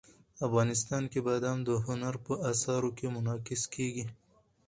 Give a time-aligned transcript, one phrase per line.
[0.47, 4.05] افغانستان کې بادام د هنر په اثار کې منعکس کېږي.